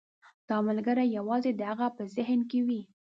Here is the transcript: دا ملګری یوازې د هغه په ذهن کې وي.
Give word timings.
دا 0.49 0.57
ملګری 0.67 1.13
یوازې 1.17 1.51
د 1.55 1.61
هغه 1.71 1.87
په 1.95 2.03
ذهن 2.15 2.39
کې 2.49 2.59
وي. 2.67 2.81